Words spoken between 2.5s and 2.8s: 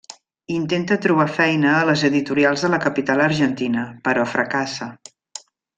de